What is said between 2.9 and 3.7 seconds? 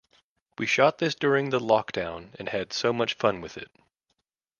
much fun with it.